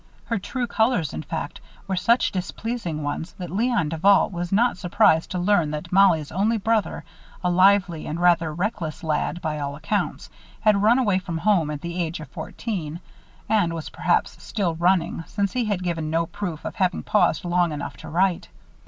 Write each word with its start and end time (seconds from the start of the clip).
Her 0.25 0.39
true 0.39 0.65
colors, 0.65 1.13
in 1.13 1.21
fact, 1.21 1.61
were 1.87 1.95
such 1.95 2.31
displeasing 2.31 3.03
ones 3.03 3.33
that 3.33 3.51
Léon 3.51 3.87
Duval 3.89 4.31
was 4.31 4.51
not 4.51 4.75
surprised 4.79 5.29
to 5.29 5.37
learn 5.37 5.69
that 5.69 5.91
Mollie's 5.91 6.31
only 6.31 6.57
brother, 6.57 7.03
a 7.43 7.51
lively 7.51 8.07
and 8.07 8.19
rather 8.19 8.51
reckless 8.51 9.03
lad, 9.03 9.43
by 9.43 9.59
all 9.59 9.75
accounts, 9.75 10.31
had 10.61 10.81
run 10.81 10.97
away 10.97 11.19
from 11.19 11.37
home 11.37 11.69
at 11.69 11.81
the 11.81 11.99
age 12.01 12.19
of 12.19 12.29
fourteen 12.29 12.99
and 13.47 13.73
was 13.73 13.89
perhaps 13.89 14.41
still 14.43 14.73
running, 14.73 15.23
since 15.27 15.51
he 15.53 15.65
had 15.65 15.83
given 15.83 16.09
no 16.09 16.25
proof 16.25 16.65
of 16.65 16.77
having 16.77 17.03
paused 17.03 17.45
long 17.45 17.71
enough 17.71 17.95
to 17.97 18.09
write. 18.09 18.47